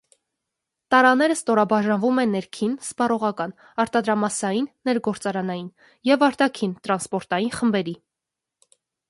[0.93, 3.53] Տարաները ստորաբաժանվում են ներքին (սպառողական),
[3.85, 5.69] արտադրամասային (ներգործարանային)
[6.13, 7.97] և արտաքին (տրանսպորտային) խմբերի։